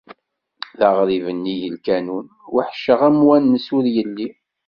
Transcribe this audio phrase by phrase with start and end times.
[0.79, 4.27] D aɣrib nnig lkanun, weḥceɣ amwanes ur yelli.